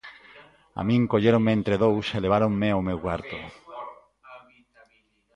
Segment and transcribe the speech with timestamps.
[0.79, 3.37] A min colléronme entre dous e leváronme ó meu cuarto.